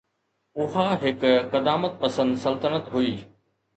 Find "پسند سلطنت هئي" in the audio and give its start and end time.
2.03-3.13